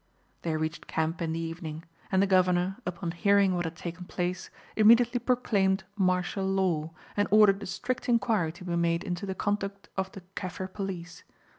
They 0.41 0.57
reached 0.57 0.87
camp 0.87 1.21
in 1.21 1.31
the 1.31 1.39
evening, 1.39 1.83
and 2.11 2.23
the 2.23 2.25
Governor, 2.25 2.77
upon 2.87 3.11
hearing 3.11 3.53
what 3.53 3.65
had 3.65 3.75
taken 3.75 4.05
place, 4.05 4.49
immediately 4.75 5.19
proclaimed 5.19 5.83
martial 5.95 6.43
law, 6.47 6.95
and 7.15 7.27
ordered 7.29 7.61
a 7.61 7.67
strict 7.67 8.09
inquiry 8.09 8.51
to 8.53 8.63
be 8.65 8.75
made 8.75 9.03
into 9.03 9.27
the 9.27 9.35
conduct 9.35 9.89
of 9.95 10.11
the 10.13 10.21
Kaffir 10.35 10.73
police. 10.73 11.23